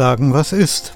Sagen, 0.00 0.32
was 0.32 0.54
ist. 0.54 0.94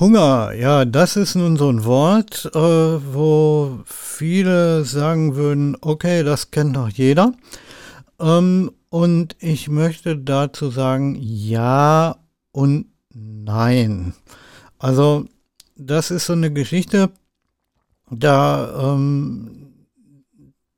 Hunger, 0.00 0.54
ja, 0.54 0.86
das 0.86 1.16
ist 1.16 1.34
nun 1.34 1.58
so 1.58 1.68
ein 1.68 1.84
Wort, 1.84 2.50
äh, 2.54 2.58
wo 2.58 3.80
viele 3.84 4.86
sagen 4.86 5.36
würden, 5.36 5.76
okay, 5.82 6.22
das 6.22 6.50
kennt 6.50 6.74
doch 6.76 6.88
jeder. 6.88 7.34
Ähm, 8.18 8.72
und 8.88 9.36
ich 9.40 9.68
möchte 9.68 10.16
dazu 10.16 10.70
sagen, 10.70 11.18
ja 11.20 12.16
und 12.50 12.86
nein. 13.12 14.14
Also, 14.82 15.26
das 15.76 16.10
ist 16.10 16.26
so 16.26 16.32
eine 16.32 16.52
Geschichte, 16.52 17.10
da 18.10 18.94
ähm, 18.94 19.86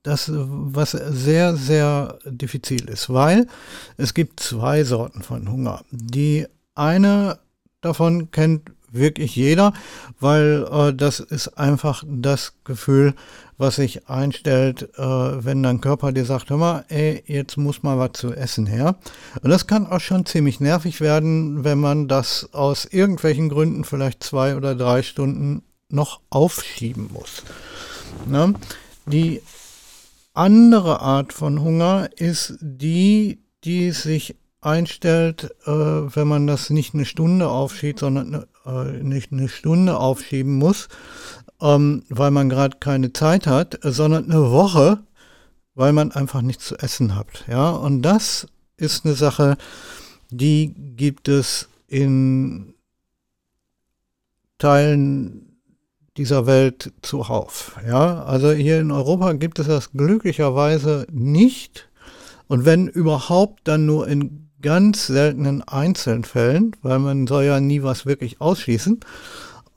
das, 0.02 0.30
was 0.30 0.90
sehr, 0.90 1.56
sehr 1.56 2.18
diffizil 2.26 2.86
ist, 2.90 3.08
weil 3.08 3.46
es 3.96 4.12
gibt 4.12 4.40
zwei 4.40 4.84
Sorten 4.84 5.22
von 5.22 5.50
Hunger. 5.50 5.82
Die 5.90 6.46
eine 6.74 7.38
davon 7.80 8.30
kennt 8.30 8.72
wirklich 8.94 9.36
jeder, 9.36 9.72
weil 10.20 10.66
äh, 10.70 10.94
das 10.94 11.20
ist 11.20 11.58
einfach 11.58 12.04
das 12.06 12.54
Gefühl, 12.64 13.14
was 13.56 13.76
sich 13.76 14.08
einstellt, 14.08 14.90
äh, 14.96 15.02
wenn 15.02 15.62
dein 15.62 15.80
Körper 15.80 16.12
dir 16.12 16.24
sagt, 16.24 16.50
hör 16.50 16.56
mal, 16.56 16.84
ey, 16.88 17.22
jetzt 17.26 17.56
muss 17.56 17.82
mal 17.82 17.98
was 17.98 18.12
zu 18.12 18.32
essen 18.32 18.66
her. 18.66 18.96
Und 19.42 19.50
das 19.50 19.66
kann 19.66 19.86
auch 19.86 20.00
schon 20.00 20.26
ziemlich 20.26 20.60
nervig 20.60 21.00
werden, 21.00 21.64
wenn 21.64 21.78
man 21.78 22.08
das 22.08 22.48
aus 22.52 22.84
irgendwelchen 22.84 23.48
Gründen 23.48 23.84
vielleicht 23.84 24.22
zwei 24.22 24.56
oder 24.56 24.74
drei 24.74 25.02
Stunden 25.02 25.62
noch 25.88 26.20
aufschieben 26.30 27.10
muss. 27.12 27.42
Ne? 28.26 28.54
Die 29.06 29.42
andere 30.32 31.00
Art 31.00 31.32
von 31.32 31.60
Hunger 31.60 32.08
ist 32.16 32.56
die, 32.60 33.38
die 33.64 33.92
sich 33.92 34.36
einstellt, 34.60 35.54
äh, 35.66 35.70
wenn 35.70 36.26
man 36.26 36.46
das 36.46 36.70
nicht 36.70 36.94
eine 36.94 37.04
Stunde 37.04 37.48
aufschiebt, 37.48 38.00
sondern 38.00 38.34
äh, 38.34 38.42
nicht 38.64 39.32
eine 39.32 39.48
Stunde 39.48 39.98
aufschieben 39.98 40.54
muss, 40.54 40.88
ähm, 41.60 42.02
weil 42.08 42.30
man 42.30 42.48
gerade 42.48 42.78
keine 42.78 43.12
Zeit 43.12 43.46
hat, 43.46 43.78
sondern 43.82 44.30
eine 44.30 44.50
Woche, 44.50 45.00
weil 45.74 45.92
man 45.92 46.12
einfach 46.12 46.42
nichts 46.42 46.66
zu 46.66 46.76
essen 46.76 47.14
hat. 47.14 47.44
Ja, 47.48 47.70
und 47.70 48.02
das 48.02 48.46
ist 48.76 49.04
eine 49.04 49.14
Sache, 49.14 49.56
die 50.30 50.74
gibt 50.96 51.28
es 51.28 51.68
in 51.88 52.74
Teilen 54.58 55.58
dieser 56.16 56.46
Welt 56.46 56.92
zuhauf. 57.02 57.78
Ja, 57.86 58.22
also 58.24 58.52
hier 58.52 58.80
in 58.80 58.90
Europa 58.90 59.32
gibt 59.32 59.58
es 59.58 59.66
das 59.66 59.92
glücklicherweise 59.92 61.06
nicht. 61.10 61.88
Und 62.46 62.64
wenn 62.64 62.86
überhaupt, 62.86 63.66
dann 63.66 63.86
nur 63.86 64.06
in 64.06 64.43
ganz 64.64 65.06
seltenen 65.08 65.62
Einzelfällen, 65.62 66.74
weil 66.80 66.98
man 66.98 67.26
soll 67.26 67.44
ja 67.44 67.60
nie 67.60 67.82
was 67.82 68.06
wirklich 68.06 68.40
ausschließen. 68.40 68.98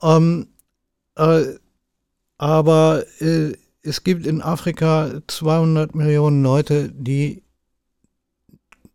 Ähm, 0.02 0.48
äh, 1.18 1.44
aber 2.38 3.04
äh, 3.20 3.52
es 3.82 4.06
gibt 4.06 4.26
in 4.26 4.42
Afrika 4.42 5.22
200 5.28 5.94
Millionen 5.94 6.42
Leute, 6.42 6.90
die 6.90 7.44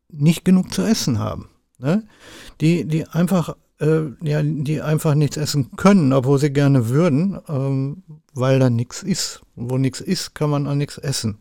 nicht 0.09 0.47
genug 0.47 0.73
zu 0.73 0.81
essen 0.81 1.19
haben. 1.19 1.51
Ne? 1.79 2.05
Die, 2.63 2.87
die 2.87 3.07
einfach 3.07 3.55
äh, 3.79 4.13
ja, 4.23 4.43
die 4.43 4.81
einfach 4.81 5.15
nichts 5.15 5.37
essen 5.37 5.73
können, 5.77 6.15
obwohl 6.15 6.39
sie 6.39 6.53
gerne 6.53 6.89
würden, 6.89 7.39
ähm, 7.49 8.03
weil 8.33 8.59
da 8.59 8.71
nichts 8.71 9.03
ist. 9.03 9.43
Wo 9.57 9.77
nichts 9.77 10.01
ist, 10.01 10.35
kann 10.35 10.49
man 10.49 10.67
auch 10.67 10.75
nichts 10.75 10.97
essen. 10.97 11.39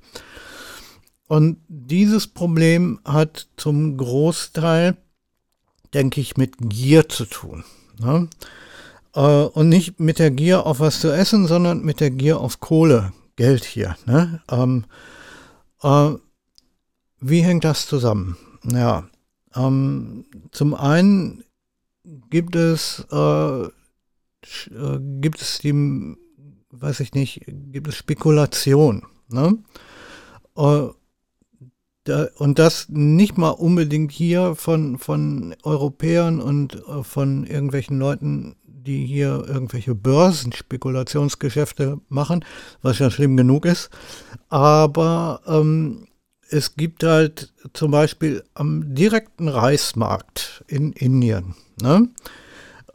Und 1.31 1.59
dieses 1.69 2.27
Problem 2.27 2.99
hat 3.05 3.47
zum 3.55 3.95
Großteil, 3.95 4.97
denke 5.93 6.19
ich, 6.19 6.35
mit 6.35 6.55
Gier 6.59 7.07
zu 7.07 7.23
tun. 7.23 7.63
Ne? 7.97 8.27
Äh, 9.15 9.45
und 9.45 9.69
nicht 9.69 9.97
mit 9.97 10.19
der 10.19 10.29
Gier 10.29 10.65
auf 10.65 10.81
was 10.81 10.99
zu 10.99 11.09
essen, 11.09 11.47
sondern 11.47 11.85
mit 11.85 12.01
der 12.01 12.11
Gier 12.11 12.41
auf 12.41 12.59
Kohle, 12.59 13.13
Geld 13.37 13.63
hier. 13.63 13.95
Ne? 14.05 14.41
Ähm, 14.51 14.83
äh, 15.81 16.15
wie 17.21 17.43
hängt 17.43 17.63
das 17.63 17.87
zusammen? 17.87 18.35
Ja, 18.69 19.07
ähm, 19.55 20.25
zum 20.51 20.73
einen 20.73 21.45
gibt 22.29 22.57
es, 22.57 23.05
äh, 23.09 23.63
äh 23.63 23.69
gibt 25.21 25.41
es 25.41 25.59
die, 25.59 26.17
weiß 26.71 26.99
ich 26.99 27.13
nicht, 27.13 27.45
gibt 27.47 27.87
es 27.87 27.95
Spekulation. 27.95 29.05
Ne? 29.29 29.59
Und 32.37 32.57
das 32.57 32.87
nicht 32.89 33.37
mal 33.37 33.51
unbedingt 33.51 34.11
hier 34.11 34.55
von, 34.55 34.97
von 34.97 35.55
Europäern 35.63 36.41
und 36.41 36.81
äh, 36.87 37.03
von 37.03 37.45
irgendwelchen 37.45 37.99
Leuten, 37.99 38.55
die 38.63 39.05
hier 39.05 39.45
irgendwelche 39.47 39.93
Börsenspekulationsgeschäfte 39.93 41.99
machen, 42.09 42.43
was 42.81 42.97
ja 42.99 43.11
schlimm 43.11 43.37
genug 43.37 43.65
ist. 43.65 43.91
Aber 44.49 45.41
ähm, 45.45 46.07
es 46.49 46.75
gibt 46.75 47.03
halt 47.03 47.53
zum 47.73 47.91
Beispiel 47.91 48.43
am 48.55 48.95
direkten 48.95 49.47
Reismarkt 49.47 50.63
in 50.67 50.93
Indien, 50.93 51.53
ne? 51.81 52.09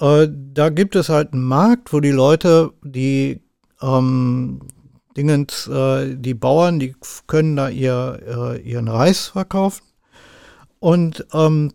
äh, 0.00 0.28
da 0.30 0.68
gibt 0.68 0.96
es 0.96 1.08
halt 1.08 1.32
einen 1.32 1.44
Markt, 1.44 1.92
wo 1.92 2.00
die 2.00 2.10
Leute, 2.10 2.72
die 2.82 3.40
ähm, 3.80 4.60
Dingens, 5.16 5.66
äh, 5.68 6.14
die 6.14 6.34
Bauern, 6.34 6.78
die 6.78 6.94
können 7.26 7.56
da 7.56 7.68
ihr, 7.68 8.20
äh, 8.26 8.60
ihren 8.60 8.88
Reis 8.88 9.28
verkaufen 9.28 9.82
und 10.78 11.26
ähm, 11.32 11.72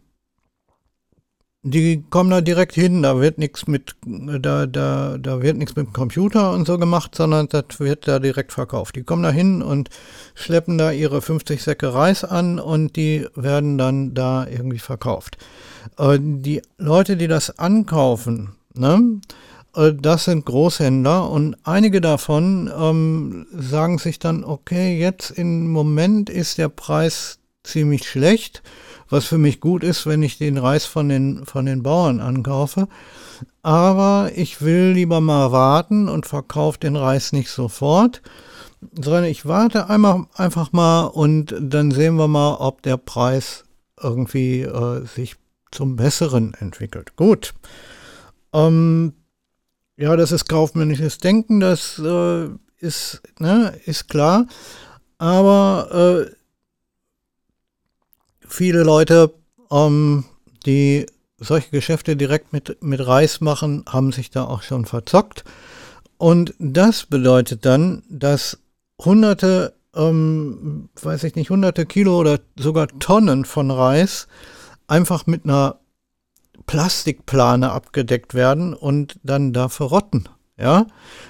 die 1.63 2.03
kommen 2.09 2.31
da 2.31 2.41
direkt 2.41 2.73
hin, 2.73 3.03
da 3.03 3.19
wird 3.19 3.37
nichts 3.37 3.67
mit, 3.67 3.95
da, 4.03 4.65
da, 4.65 5.17
da 5.19 5.41
wird 5.43 5.57
nichts 5.57 5.75
mit 5.75 5.85
dem 5.85 5.93
Computer 5.93 6.53
und 6.53 6.65
so 6.65 6.79
gemacht, 6.79 7.13
sondern 7.13 7.47
das 7.49 7.79
wird 7.79 8.07
da 8.07 8.17
direkt 8.17 8.51
verkauft. 8.51 8.95
Die 8.95 9.03
kommen 9.03 9.21
da 9.21 9.29
hin 9.29 9.61
und 9.61 9.89
schleppen 10.33 10.79
da 10.79 10.91
ihre 10.91 11.21
50 11.21 11.61
Säcke 11.61 11.93
Reis 11.93 12.23
an 12.23 12.59
und 12.59 12.95
die 12.95 13.27
werden 13.35 13.77
dann 13.77 14.15
da 14.15 14.47
irgendwie 14.47 14.79
verkauft. 14.79 15.37
Äh, 15.99 16.17
die 16.19 16.63
Leute, 16.79 17.15
die 17.15 17.27
das 17.27 17.59
ankaufen, 17.59 18.55
ne, 18.73 19.21
das 19.73 20.25
sind 20.25 20.45
Großhändler 20.45 21.29
und 21.29 21.55
einige 21.63 22.01
davon 22.01 22.71
ähm, 22.77 23.47
sagen 23.51 23.99
sich 23.99 24.19
dann, 24.19 24.43
okay, 24.43 24.99
jetzt 24.99 25.31
im 25.31 25.69
Moment 25.71 26.29
ist 26.29 26.57
der 26.57 26.69
Preis 26.69 27.39
ziemlich 27.63 28.07
schlecht, 28.07 28.63
was 29.09 29.25
für 29.25 29.37
mich 29.37 29.61
gut 29.61 29.83
ist, 29.83 30.05
wenn 30.05 30.23
ich 30.23 30.37
den 30.37 30.57
Reis 30.57 30.85
von 30.85 31.09
den, 31.09 31.45
von 31.45 31.65
den 31.65 31.83
Bauern 31.83 32.19
ankaufe. 32.19 32.87
Aber 33.63 34.31
ich 34.35 34.61
will 34.61 34.91
lieber 34.91 35.21
mal 35.21 35.51
warten 35.51 36.09
und 36.09 36.25
verkaufe 36.25 36.79
den 36.79 36.95
Reis 36.95 37.31
nicht 37.31 37.49
sofort, 37.49 38.21
sondern 38.93 39.25
ich 39.25 39.45
warte 39.45 39.89
einmal, 39.89 40.25
einfach 40.35 40.71
mal 40.71 41.05
und 41.05 41.55
dann 41.59 41.91
sehen 41.91 42.15
wir 42.15 42.27
mal, 42.27 42.55
ob 42.55 42.81
der 42.81 42.97
Preis 42.97 43.63
irgendwie 44.01 44.61
äh, 44.61 45.05
sich 45.05 45.35
zum 45.71 45.95
Besseren 45.95 46.53
entwickelt. 46.55 47.15
Gut. 47.15 47.53
Ähm, 48.53 49.13
ja, 50.01 50.15
das 50.15 50.31
ist 50.31 50.49
kaufmännisches 50.49 51.19
Denken, 51.19 51.59
das 51.59 51.99
äh, 51.99 52.47
ist, 52.79 53.21
ne, 53.37 53.79
ist 53.85 54.09
klar. 54.09 54.47
Aber 55.19 56.25
äh, 56.27 56.35
viele 58.47 58.81
Leute, 58.81 59.31
ähm, 59.69 60.25
die 60.65 61.05
solche 61.37 61.69
Geschäfte 61.69 62.15
direkt 62.15 62.51
mit, 62.51 62.81
mit 62.81 63.05
Reis 63.05 63.41
machen, 63.41 63.85
haben 63.87 64.11
sich 64.11 64.31
da 64.31 64.45
auch 64.45 64.63
schon 64.63 64.85
verzockt. 64.85 65.43
Und 66.17 66.55
das 66.57 67.05
bedeutet 67.05 67.65
dann, 67.65 68.01
dass 68.09 68.57
hunderte, 68.99 69.75
ähm, 69.95 70.89
weiß 70.99 71.25
ich 71.25 71.35
nicht, 71.35 71.51
hunderte 71.51 71.85
Kilo 71.85 72.19
oder 72.19 72.39
sogar 72.55 72.87
Tonnen 72.87 73.45
von 73.45 73.69
Reis 73.69 74.27
einfach 74.87 75.27
mit 75.27 75.43
einer 75.43 75.80
Plastikplane 76.65 77.71
abgedeckt 77.71 78.33
werden 78.33 78.73
und 78.73 79.19
dann 79.23 79.53
da 79.53 79.69
verrotten. 79.69 80.29
Ja, 80.57 80.85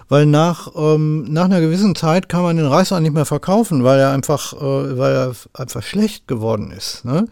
weil 0.10 0.26
nach, 0.26 0.74
ähm, 0.76 1.24
nach 1.24 1.46
einer 1.46 1.62
gewissen 1.62 1.96
Zeit 1.96 2.28
kann 2.28 2.42
man 2.42 2.58
den 2.58 2.66
Reis 2.66 2.92
auch 2.92 3.00
nicht 3.00 3.14
mehr 3.14 3.26
verkaufen, 3.26 3.86
weil 3.86 3.98
er 3.98 4.12
einfach, 4.12 4.52
äh, 4.54 4.98
weil 4.98 5.14
er 5.14 5.36
einfach 5.54 5.84
schlecht 5.84 6.28
geworden 6.28 6.72
ist. 6.72 7.06
Ne? 7.06 7.28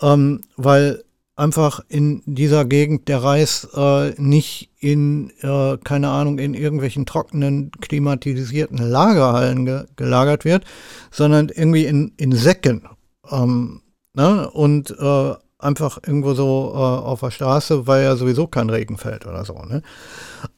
Ähm, 0.00 0.42
weil 0.56 1.02
einfach 1.34 1.80
in 1.88 2.22
dieser 2.26 2.64
Gegend 2.64 3.08
der 3.08 3.22
Reis 3.22 3.68
äh, 3.74 4.10
nicht 4.20 4.70
in, 4.78 5.30
äh, 5.40 5.76
keine 5.84 6.08
Ahnung, 6.08 6.38
in 6.38 6.54
irgendwelchen 6.54 7.06
trockenen, 7.06 7.70
klimatisierten 7.72 8.78
Lagerhallen 8.78 9.66
ge 9.66 9.84
gelagert 9.96 10.44
wird, 10.44 10.64
sondern 11.10 11.48
irgendwie 11.48 11.86
in, 11.86 12.12
in 12.16 12.32
Säcken. 12.32 12.88
Ähm, 13.30 13.82
ne? 14.14 14.48
Und 14.50 14.90
äh, 14.98 15.34
einfach 15.58 15.98
irgendwo 16.06 16.34
so 16.34 16.72
äh, 16.74 16.78
auf 16.78 17.20
der 17.20 17.30
Straße, 17.30 17.86
weil 17.86 18.04
ja 18.04 18.16
sowieso 18.16 18.46
kein 18.46 18.70
Regen 18.70 18.98
fällt 18.98 19.26
oder 19.26 19.44
so. 19.44 19.54
Ne? 19.62 19.82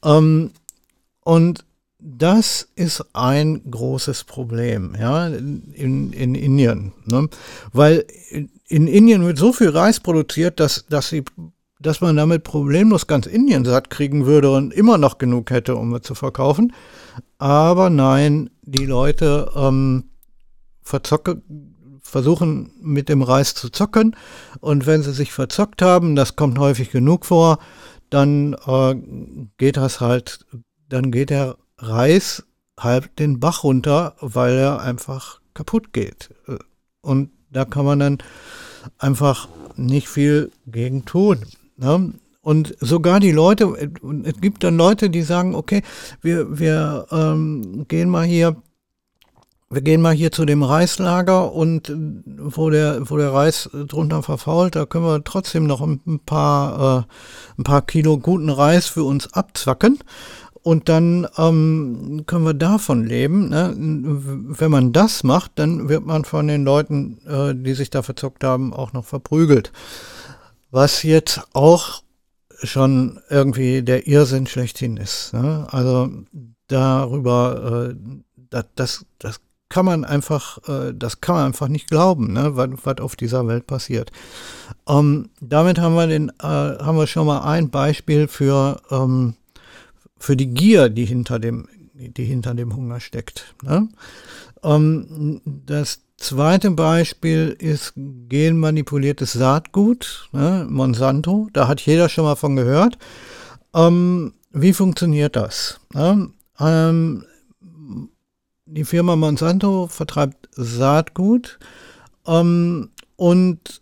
Ähm, 0.04 0.50
und 1.24 1.64
das 2.00 2.68
ist 2.76 3.04
ein 3.12 3.62
großes 3.70 4.24
Problem, 4.24 4.96
ja, 4.98 5.26
in, 5.26 6.12
in 6.12 6.34
Indien. 6.34 6.92
Ne? 7.06 7.28
Weil 7.72 8.04
in, 8.30 8.50
in 8.68 8.86
Indien 8.86 9.24
wird 9.26 9.38
so 9.38 9.52
viel 9.52 9.70
Reis 9.70 9.98
produziert, 9.98 10.60
dass, 10.60 10.86
dass, 10.86 11.08
sie, 11.08 11.24
dass 11.80 12.00
man 12.00 12.16
damit 12.16 12.44
problemlos 12.44 13.08
ganz 13.08 13.26
Indien 13.26 13.64
satt 13.64 13.90
kriegen 13.90 14.26
würde 14.26 14.52
und 14.52 14.72
immer 14.72 14.96
noch 14.96 15.18
genug 15.18 15.50
hätte, 15.50 15.74
um 15.74 15.94
es 15.94 16.02
zu 16.02 16.14
verkaufen. 16.14 16.72
Aber 17.38 17.90
nein, 17.90 18.50
die 18.62 18.86
Leute 18.86 19.50
ähm, 19.56 20.04
verzocke, 20.82 21.42
versuchen 22.08 22.72
mit 22.80 23.08
dem 23.08 23.22
Reis 23.22 23.54
zu 23.54 23.70
zocken. 23.70 24.16
Und 24.60 24.86
wenn 24.86 25.02
sie 25.02 25.12
sich 25.12 25.32
verzockt 25.32 25.82
haben, 25.82 26.16
das 26.16 26.36
kommt 26.36 26.58
häufig 26.58 26.90
genug 26.90 27.26
vor, 27.26 27.58
dann 28.10 28.54
äh, 28.66 28.94
geht 29.58 29.76
das 29.76 30.00
halt, 30.00 30.46
dann 30.88 31.10
geht 31.10 31.30
der 31.30 31.56
Reis 31.78 32.44
halb 32.78 33.14
den 33.16 33.40
Bach 33.40 33.64
runter, 33.64 34.14
weil 34.20 34.56
er 34.56 34.80
einfach 34.80 35.40
kaputt 35.54 35.92
geht. 35.92 36.30
Und 37.02 37.30
da 37.50 37.64
kann 37.64 37.84
man 37.84 37.98
dann 37.98 38.18
einfach 38.98 39.48
nicht 39.76 40.08
viel 40.08 40.50
gegen 40.66 41.04
tun. 41.04 41.44
Ne? 41.76 42.14
Und 42.40 42.74
sogar 42.80 43.20
die 43.20 43.32
Leute, 43.32 43.74
es 44.24 44.40
gibt 44.40 44.64
dann 44.64 44.76
Leute, 44.76 45.10
die 45.10 45.22
sagen, 45.22 45.54
okay, 45.54 45.82
wir, 46.22 46.58
wir 46.58 47.06
ähm, 47.10 47.84
gehen 47.88 48.08
mal 48.08 48.24
hier 48.24 48.56
wir 49.70 49.82
gehen 49.82 50.00
mal 50.00 50.14
hier 50.14 50.32
zu 50.32 50.46
dem 50.46 50.62
Reislager 50.62 51.52
und 51.52 51.92
wo 51.94 52.70
der, 52.70 53.10
wo 53.10 53.16
der 53.18 53.32
Reis 53.32 53.68
drunter 53.72 54.22
verfault, 54.22 54.76
da 54.76 54.86
können 54.86 55.04
wir 55.04 55.22
trotzdem 55.24 55.66
noch 55.66 55.82
ein 55.82 56.20
paar, 56.24 57.00
äh, 57.00 57.60
ein 57.60 57.64
paar 57.64 57.82
Kilo 57.82 58.18
guten 58.18 58.48
Reis 58.48 58.86
für 58.86 59.04
uns 59.04 59.32
abzwacken. 59.34 59.98
Und 60.62 60.88
dann 60.88 61.26
ähm, 61.38 62.24
können 62.26 62.44
wir 62.44 62.54
davon 62.54 63.04
leben. 63.06 63.48
Ne? 63.48 63.74
Wenn 63.76 64.70
man 64.70 64.92
das 64.92 65.22
macht, 65.22 65.52
dann 65.54 65.88
wird 65.88 66.04
man 66.04 66.24
von 66.24 66.46
den 66.46 66.64
Leuten, 66.64 67.20
äh, 67.26 67.54
die 67.54 67.74
sich 67.74 67.90
da 67.90 68.02
verzockt 68.02 68.44
haben, 68.44 68.74
auch 68.74 68.92
noch 68.92 69.04
verprügelt. 69.04 69.72
Was 70.70 71.04
jetzt 71.04 71.40
auch 71.54 72.02
schon 72.62 73.20
irgendwie 73.30 73.82
der 73.82 74.08
Irrsinn 74.08 74.46
schlechthin 74.46 74.96
ist. 74.96 75.32
Ne? 75.32 75.66
Also 75.70 76.10
darüber, 76.66 77.90
äh, 77.90 77.94
das, 78.50 78.66
das, 78.74 79.06
das 79.18 79.40
kann 79.68 79.84
man 79.84 80.04
einfach, 80.04 80.58
äh, 80.68 80.92
das 80.94 81.20
kann 81.20 81.34
man 81.36 81.46
einfach 81.46 81.68
nicht 81.68 81.88
glauben, 81.88 82.32
ne, 82.32 82.56
was, 82.56 82.98
auf 83.00 83.16
dieser 83.16 83.46
Welt 83.46 83.66
passiert. 83.66 84.10
Ähm, 84.88 85.30
damit 85.40 85.78
haben 85.78 85.94
wir 85.94 86.06
den, 86.06 86.30
äh, 86.40 86.42
haben 86.42 86.96
wir 86.96 87.06
schon 87.06 87.26
mal 87.26 87.40
ein 87.40 87.70
Beispiel 87.70 88.28
für, 88.28 88.80
ähm, 88.90 89.34
für 90.18 90.36
die 90.36 90.48
Gier, 90.48 90.88
die 90.88 91.04
hinter 91.04 91.38
dem, 91.38 91.68
die 91.94 92.24
hinter 92.24 92.54
dem 92.54 92.74
Hunger 92.74 93.00
steckt. 93.00 93.54
Ne? 93.62 93.88
Ähm, 94.62 95.40
das 95.44 96.00
zweite 96.16 96.70
Beispiel 96.70 97.56
ist 97.58 97.92
genmanipuliertes 97.96 99.32
Saatgut, 99.32 100.28
ne, 100.32 100.66
Monsanto. 100.68 101.48
Da 101.52 101.68
hat 101.68 101.80
jeder 101.80 102.08
schon 102.08 102.24
mal 102.24 102.36
von 102.36 102.56
gehört. 102.56 102.98
Ähm, 103.74 104.32
wie 104.52 104.72
funktioniert 104.72 105.36
das? 105.36 105.80
Ne? 105.92 106.30
Ähm, 106.58 107.24
die 108.70 108.84
Firma 108.84 109.16
Monsanto 109.16 109.86
vertreibt 109.88 110.48
Saatgut 110.52 111.58
ähm, 112.26 112.90
und 113.16 113.80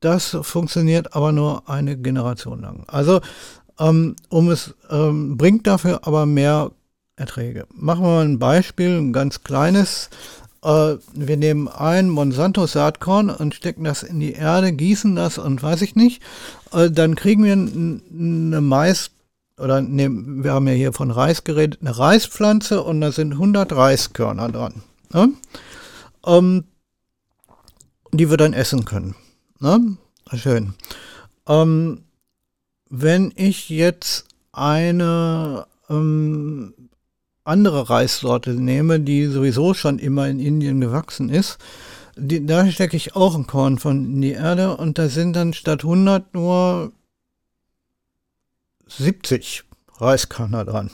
das 0.00 0.36
funktioniert 0.42 1.14
aber 1.16 1.32
nur 1.32 1.68
eine 1.68 1.96
Generation 1.96 2.60
lang. 2.60 2.84
Also 2.86 3.20
ähm, 3.78 4.16
um 4.28 4.50
es 4.50 4.74
ähm, 4.90 5.36
bringt 5.36 5.66
dafür 5.66 6.06
aber 6.06 6.26
mehr 6.26 6.70
Erträge. 7.16 7.66
Machen 7.72 8.04
wir 8.04 8.08
mal 8.08 8.24
ein 8.24 8.38
Beispiel, 8.38 8.98
ein 8.98 9.12
ganz 9.12 9.42
kleines. 9.42 10.10
Äh, 10.62 10.96
wir 11.12 11.36
nehmen 11.36 11.68
ein 11.68 12.08
Monsanto 12.08 12.66
Saatkorn 12.66 13.30
und 13.30 13.54
stecken 13.54 13.84
das 13.84 14.02
in 14.02 14.20
die 14.20 14.32
Erde, 14.32 14.72
gießen 14.72 15.14
das 15.16 15.38
und 15.38 15.62
weiß 15.62 15.82
ich 15.82 15.96
nicht. 15.96 16.22
Äh, 16.72 16.90
dann 16.90 17.14
kriegen 17.14 17.44
wir 17.44 17.52
eine 17.52 18.60
Mais 18.60 19.10
oder 19.58 19.80
ne, 19.80 20.08
wir 20.10 20.52
haben 20.52 20.66
ja 20.68 20.74
hier 20.74 20.92
von 20.92 21.10
Reis 21.10 21.44
geredet, 21.44 21.80
eine 21.80 21.96
Reispflanze 21.96 22.82
und 22.82 23.00
da 23.00 23.12
sind 23.12 23.32
100 23.32 23.72
Reiskörner 23.72 24.48
dran. 24.48 24.82
Ne? 25.12 25.30
Ähm, 26.26 26.64
die 28.12 28.30
wir 28.30 28.36
dann 28.36 28.52
essen 28.52 28.84
können. 28.84 29.14
Ne? 29.60 29.96
Schön. 30.34 30.74
Ähm, 31.48 32.02
wenn 32.88 33.32
ich 33.36 33.68
jetzt 33.68 34.26
eine 34.52 35.66
ähm, 35.90 36.74
andere 37.44 37.90
Reissorte 37.90 38.50
nehme, 38.54 39.00
die 39.00 39.26
sowieso 39.26 39.74
schon 39.74 39.98
immer 39.98 40.28
in 40.28 40.40
Indien 40.40 40.80
gewachsen 40.80 41.28
ist, 41.28 41.58
die, 42.16 42.46
da 42.46 42.70
stecke 42.70 42.96
ich 42.96 43.16
auch 43.16 43.34
ein 43.34 43.46
Korn 43.46 43.78
von 43.78 44.04
in 44.04 44.22
die 44.22 44.32
Erde 44.32 44.76
und 44.76 44.98
da 44.98 45.08
sind 45.08 45.34
dann 45.34 45.52
statt 45.52 45.82
100 45.82 46.32
nur 46.34 46.92
70 48.98 49.64
Reiskörner 49.98 50.64
dran. 50.64 50.90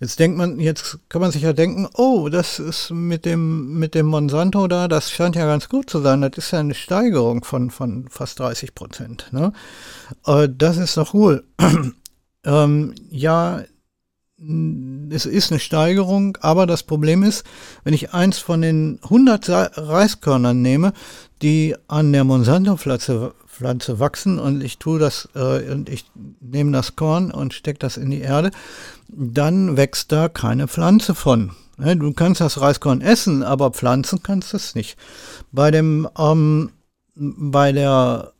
Jetzt 0.00 0.18
denkt 0.18 0.36
man, 0.36 0.58
jetzt 0.58 0.98
kann 1.08 1.20
man 1.20 1.30
sich 1.30 1.42
ja 1.42 1.52
denken, 1.52 1.88
oh, 1.94 2.28
das 2.28 2.58
ist 2.58 2.90
mit 2.90 3.24
dem, 3.24 3.78
mit 3.78 3.94
dem 3.94 4.06
Monsanto 4.06 4.66
da, 4.66 4.88
das 4.88 5.10
scheint 5.10 5.36
ja 5.36 5.46
ganz 5.46 5.68
gut 5.68 5.88
zu 5.88 6.00
sein. 6.00 6.20
Das 6.20 6.32
ist 6.36 6.50
ja 6.50 6.60
eine 6.60 6.74
Steigerung 6.74 7.44
von, 7.44 7.70
von 7.70 8.08
fast 8.08 8.40
30 8.40 8.74
Prozent. 8.74 9.28
Ne? 9.32 9.52
Äh, 10.26 10.48
das 10.50 10.76
ist 10.76 10.96
doch 10.96 11.14
cool. 11.14 11.44
ähm, 12.44 12.94
ja, 13.10 13.62
es 15.10 15.26
ist 15.26 15.50
eine 15.50 15.60
Steigerung, 15.60 16.36
aber 16.40 16.66
das 16.66 16.82
Problem 16.82 17.22
ist, 17.22 17.44
wenn 17.84 17.94
ich 17.94 18.12
eins 18.12 18.38
von 18.38 18.62
den 18.62 18.98
100 19.04 19.48
Reiskörnern 19.48 20.60
nehme, 20.60 20.92
die 21.40 21.76
an 21.88 22.12
der 22.12 22.24
Monsanto-Pflanze 22.24 23.34
Pflanze 23.54 24.00
wachsen 24.00 24.40
und 24.40 24.62
ich 24.62 24.78
tue 24.78 24.98
das 24.98 25.28
äh, 25.36 25.70
und 25.70 25.88
ich 25.88 26.04
nehme 26.40 26.72
das 26.72 26.96
Korn 26.96 27.30
und 27.30 27.54
stecke 27.54 27.78
das 27.78 27.96
in 27.96 28.10
die 28.10 28.20
Erde, 28.20 28.50
dann 29.08 29.76
wächst 29.76 30.10
da 30.10 30.28
keine 30.28 30.66
Pflanze 30.66 31.14
von. 31.14 31.52
Ne, 31.76 31.96
du 31.96 32.12
kannst 32.12 32.40
das 32.40 32.60
Reiskorn 32.60 33.00
essen, 33.00 33.42
aber 33.42 33.70
pflanzen 33.70 34.22
kannst 34.22 34.52
du 34.52 34.56
es 34.56 34.74
nicht. 34.74 34.96
Bei 35.52 35.70
dem 35.70 36.08
ähm, 36.18 36.70
bei 37.14 37.70
der 37.70 38.33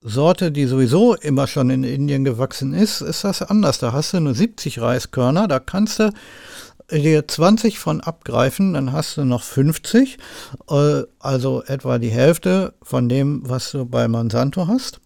Sorte, 0.00 0.52
die 0.52 0.66
sowieso 0.66 1.14
immer 1.14 1.46
schon 1.46 1.70
in 1.70 1.82
Indien 1.82 2.24
gewachsen 2.24 2.72
ist, 2.72 3.00
ist 3.00 3.24
das 3.24 3.42
anders. 3.42 3.78
Da 3.78 3.92
hast 3.92 4.12
du 4.12 4.20
nur 4.20 4.34
70 4.34 4.80
Reiskörner, 4.80 5.48
da 5.48 5.58
kannst 5.58 5.98
du 5.98 6.12
dir 6.90 7.26
20 7.26 7.78
von 7.78 8.00
abgreifen, 8.00 8.74
dann 8.74 8.92
hast 8.92 9.16
du 9.16 9.24
noch 9.24 9.42
50, 9.42 10.18
äh, 10.70 11.02
also 11.18 11.62
etwa 11.64 11.98
die 11.98 12.10
Hälfte 12.10 12.74
von 12.82 13.08
dem, 13.08 13.42
was 13.48 13.72
du 13.72 13.84
bei 13.84 14.06
Monsanto 14.08 14.68
hast. 14.68 15.00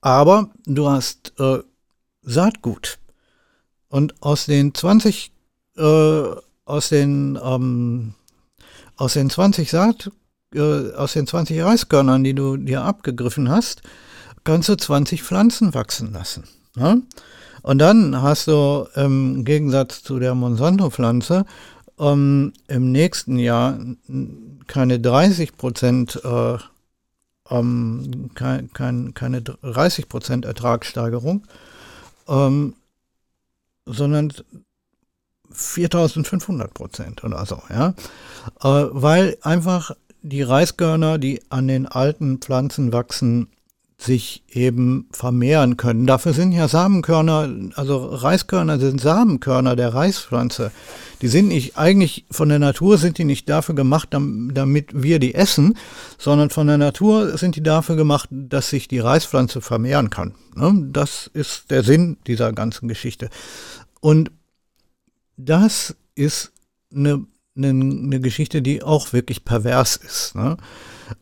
Aber 0.00 0.50
du 0.64 0.88
hast 0.88 1.34
äh, 1.38 1.58
Saatgut. 2.22 2.98
Und 3.88 4.20
aus 4.22 4.46
den 4.46 4.74
20, 4.74 5.32
äh, 5.76 6.24
aus 6.64 6.88
den, 6.88 7.38
ähm, 7.42 8.14
aus 8.96 9.12
den 9.12 9.30
20 9.30 9.70
Saat, 9.70 10.10
äh, 10.56 10.94
aus 10.94 11.12
den 11.12 11.26
20 11.26 11.62
Reiskörnern, 11.62 12.24
die 12.24 12.34
du 12.34 12.56
dir 12.56 12.82
abgegriffen 12.82 13.48
hast, 13.48 13.82
kannst 14.44 14.68
du 14.68 14.76
20 14.76 15.22
Pflanzen 15.22 15.74
wachsen 15.74 16.12
lassen. 16.12 16.44
Ne? 16.74 17.02
Und 17.62 17.78
dann 17.78 18.22
hast 18.22 18.46
du 18.46 18.86
im 18.94 19.44
Gegensatz 19.44 20.02
zu 20.02 20.18
der 20.18 20.34
Monsanto-Pflanze 20.34 21.44
ähm, 21.98 22.52
im 22.68 22.92
nächsten 22.92 23.38
Jahr 23.38 23.78
keine 24.66 25.00
30 25.00 25.56
Prozent, 25.56 26.20
äh, 26.24 26.58
ähm, 27.50 28.30
kein, 28.34 28.72
kein, 28.72 29.14
keine 29.14 29.42
30 29.42 30.08
Prozent 30.08 30.44
Ertragssteigerung, 30.44 31.46
ähm, 32.28 32.74
sondern 33.86 34.32
4500 35.50 36.74
Prozent 36.74 37.24
oder 37.24 37.46
so, 37.46 37.60
ja. 37.70 37.94
Äh, 38.60 38.88
weil 38.92 39.38
einfach 39.42 39.92
die 40.28 40.42
Reiskörner, 40.42 41.18
die 41.18 41.40
an 41.48 41.68
den 41.68 41.86
alten 41.86 42.38
Pflanzen 42.38 42.92
wachsen, 42.92 43.48
sich 43.98 44.42
eben 44.50 45.08
vermehren 45.10 45.78
können. 45.78 46.06
Dafür 46.06 46.34
sind 46.34 46.52
ja 46.52 46.68
Samenkörner, 46.68 47.48
also 47.76 48.04
Reiskörner 48.04 48.78
sind 48.78 49.00
Samenkörner 49.00 49.74
der 49.74 49.94
Reispflanze. 49.94 50.70
Die 51.22 51.28
sind 51.28 51.48
nicht, 51.48 51.78
eigentlich 51.78 52.26
von 52.30 52.50
der 52.50 52.58
Natur 52.58 52.98
sind 52.98 53.16
die 53.16 53.24
nicht 53.24 53.48
dafür 53.48 53.74
gemacht, 53.74 54.10
damit 54.12 55.02
wir 55.02 55.18
die 55.18 55.34
essen, 55.34 55.78
sondern 56.18 56.50
von 56.50 56.66
der 56.66 56.76
Natur 56.76 57.38
sind 57.38 57.56
die 57.56 57.62
dafür 57.62 57.96
gemacht, 57.96 58.28
dass 58.30 58.68
sich 58.68 58.86
die 58.86 58.98
Reispflanze 58.98 59.62
vermehren 59.62 60.10
kann. 60.10 60.34
Ne? 60.54 60.88
Das 60.92 61.30
ist 61.32 61.70
der 61.70 61.82
Sinn 61.82 62.18
dieser 62.26 62.52
ganzen 62.52 62.88
Geschichte. 62.88 63.30
Und 64.00 64.30
das 65.38 65.96
ist 66.14 66.52
eine 66.94 67.24
eine, 67.56 68.20
Geschichte, 68.20 68.62
die 68.62 68.82
auch 68.82 69.12
wirklich 69.12 69.44
pervers 69.44 69.96
ist. 69.96 70.34
Ne? 70.34 70.56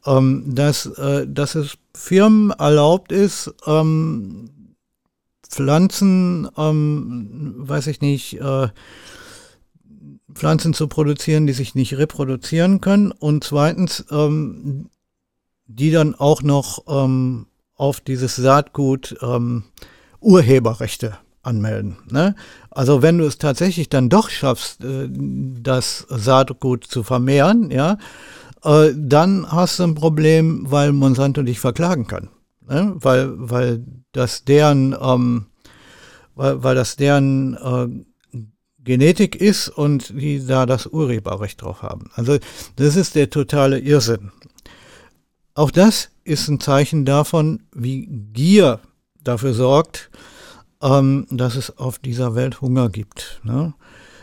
Ähm, 0.07 0.55
dass, 0.55 0.87
äh, 0.87 1.27
dass 1.29 1.55
es 1.55 1.77
Firmen 1.95 2.51
erlaubt 2.51 3.13
ist, 3.13 3.53
ähm, 3.67 4.51
Pflanzen, 5.49 6.49
ähm, 6.57 7.55
weiß 7.57 7.87
ich 7.87 8.01
nicht, 8.01 8.41
äh, 8.41 8.69
Pflanzen 10.33 10.75
zu 10.75 10.89
produzieren, 10.89 11.47
die 11.47 11.53
sich 11.53 11.75
nicht 11.75 11.97
reproduzieren 11.97 12.81
können 12.81 13.13
und 13.13 13.45
zweitens, 13.45 14.05
ähm, 14.11 14.91
die 15.67 15.93
dann 15.93 16.15
auch 16.15 16.43
noch 16.43 16.85
ähm, 16.89 17.47
auf 17.77 18.01
dieses 18.01 18.37
Saatgut 18.37 19.17
ähm, 19.23 19.65
Urheberrechte 20.21 21.19
anmelden. 21.45 21.97
Ne? 22.11 22.35
Also 22.71 23.03
wenn 23.03 23.19
du 23.19 23.25
es 23.25 23.39
tatsächlich 23.39 23.89
dann 23.89 24.09
doch 24.09 24.31
schaffst, 24.31 24.85
äh, 24.85 25.09
das 25.11 26.07
Saatgut 26.09 26.85
zu 26.85 27.03
vermehren, 27.03 27.71
ja, 27.71 27.99
äh, 28.65 28.93
dann 28.97 29.51
hast 29.51 29.79
du 29.79 29.85
ein 29.85 29.95
Problem, 29.95 30.67
weil 30.69 30.93
Monsanto 30.93 31.43
dich 31.43 31.61
verklagen 31.61 32.07
kann. 32.07 32.31
Ne? 32.69 32.95
Weil, 32.97 33.33
weil 33.37 33.85
das 34.13 34.45
deren, 34.45 34.97
ähm, 35.01 35.47
weil, 36.35 36.63
weil 36.63 36.75
das 36.75 36.97
deren 36.97 37.55
äh, 37.55 38.05
Genetik 38.85 39.37
ist 39.37 39.69
und 39.69 40.11
die 40.11 40.45
da 40.47 40.67
das 40.67 40.87
Urheberrecht 40.87 41.63
drauf 41.63 41.83
haben. 41.83 42.11
Also 42.15 42.39
das 42.77 42.97
ist 42.97 43.15
der 43.15 43.31
totale 43.31 43.79
Irrsinn. 43.79 44.31
Auch 45.55 45.71
das 45.71 46.11
ist 46.25 46.49
ein 46.49 46.61
Zeichen 46.61 47.05
davon, 47.05 47.63
wie 47.73 48.07
Gier 48.33 48.81
dafür 49.23 49.55
sorgt, 49.55 50.11
ähm, 50.85 51.27
dass 51.31 51.57
es 51.57 51.79
auf 51.79 51.99
dieser 51.99 52.35
Welt 52.35 52.61
Hunger 52.61 52.91
gibt. 52.91 53.41
Ne? 53.43 53.73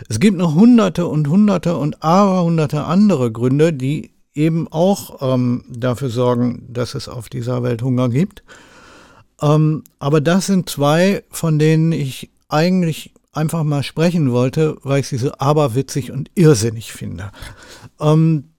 Es 0.08 0.20
gibt 0.20 0.38
noch 0.38 0.54
hunderte 0.54 1.08
und 1.08 1.28
hunderte 1.28 1.76
und 1.76 2.04
aberhunderte 2.04 2.86
andere 2.86 3.32
Gründe, 3.32 3.74
die 3.74 4.12
eben 4.34 4.68
auch 4.72 5.22
ähm, 5.22 5.66
dafür 5.68 6.10
sorgen, 6.10 6.68
dass 6.70 6.94
es 6.96 7.10
auf 7.10 7.28
dieser 7.28 7.64
Welt 7.64 7.82
Hunger 7.82 8.10
gibt. 8.10 8.44
Ähm, 9.42 9.84
aber 10.00 10.22
das 10.22 10.46
sind 10.46 10.70
zwei, 10.70 11.24
von 11.32 11.58
denen 11.60 11.92
ich 11.92 12.30
eigentlich 12.48 13.14
einfach 13.34 13.64
mal 13.64 13.84
sprechen 13.84 14.32
wollte, 14.32 14.78
weil 14.84 15.00
ich 15.00 15.08
sie 15.08 15.18
so 15.18 15.32
aberwitzig 15.34 16.12
und 16.12 16.30
irrsinnig 16.36 16.92
finde. 16.92 17.32
Ähm, 18.00 18.52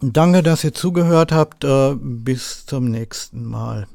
danke, 0.00 0.42
dass 0.42 0.64
ihr 0.64 0.74
zugehört 0.74 1.30
habt. 1.30 1.64
Äh, 1.64 1.94
bis 1.94 2.66
zum 2.66 2.90
nächsten 2.90 3.44
Mal. 3.44 3.86